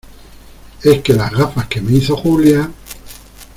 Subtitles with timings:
[0.83, 2.71] es que las gafas que me hizo Julia